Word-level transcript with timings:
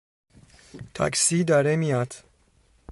تاکسی 0.93 1.43
داره 1.43 1.75
میاد! 1.75 2.13